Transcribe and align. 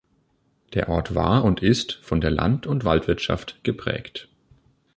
Der 0.73 0.89
Ort 0.89 1.13
war 1.13 1.43
und 1.43 1.61
ist 1.61 1.99
von 2.01 2.21
der 2.21 2.31
Land- 2.31 2.65
und 2.65 2.85
Waldwirtschaft 2.85 3.63
geprägt. 3.63 4.29